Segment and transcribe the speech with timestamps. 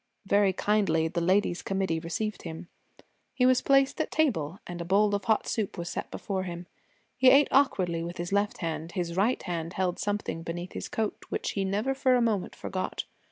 [0.25, 2.69] Very kindly the ladies' committee received him.
[3.35, 6.41] He was placed at a table and a bowl of hot soup was set before
[6.41, 6.65] him.
[7.19, 8.93] He ate awkwardly with his left hand.
[8.93, 13.05] His right hand held something beneath his coat, which he never for a moment forgot.